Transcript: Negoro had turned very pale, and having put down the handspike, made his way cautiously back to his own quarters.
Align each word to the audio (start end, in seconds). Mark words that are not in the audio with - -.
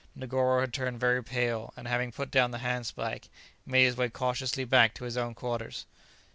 Negoro 0.17 0.61
had 0.61 0.73
turned 0.73 0.99
very 0.99 1.23
pale, 1.23 1.75
and 1.77 1.87
having 1.87 2.11
put 2.11 2.31
down 2.31 2.49
the 2.49 2.57
handspike, 2.57 3.29
made 3.67 3.83
his 3.83 3.97
way 3.97 4.09
cautiously 4.09 4.65
back 4.65 4.95
to 4.95 5.03
his 5.03 5.15
own 5.15 5.35
quarters. 5.35 5.85